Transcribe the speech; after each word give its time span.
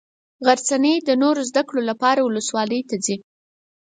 غرڅنۍ 0.45 0.95
د 1.07 1.09
نورو 1.21 1.41
زده 1.49 1.61
کړو 1.67 1.81
لپاره 1.89 2.19
ولسوالي 2.23 2.81
ته 2.89 2.95
ځي. 3.05 3.15